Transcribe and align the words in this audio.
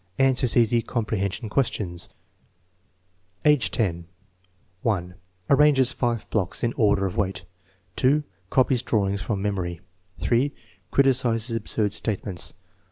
Answers 0.17 0.57
easy 0.57 0.81
"comprehension 0.81 1.47
questions/' 1.47 2.09
Affti 3.45 3.79
l(h 3.97 4.05
1. 4.81 5.13
Arranges 5.51 5.91
five 5.93 6.27
blocks 6.31 6.63
m 6.63 6.73
order 6.75 7.05
of 7.05 7.17
weight. 7.17 7.45
& 8.03 8.49
Copies 8.49 8.81
drawings 8.81 9.21
from 9.21 9.43
memory, 9.43 9.79
3. 10.17 10.51
Criticises 10.89 11.55
absurd 11.55 11.93
statements. 11.93 12.55